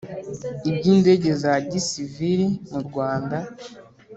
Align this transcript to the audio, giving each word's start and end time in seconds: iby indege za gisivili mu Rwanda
iby 0.69 0.83
indege 0.93 1.29
za 1.41 1.53
gisivili 1.69 2.45
mu 2.69 2.79
Rwanda 2.87 3.37